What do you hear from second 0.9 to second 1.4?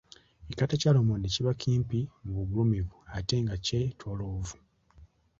lumonde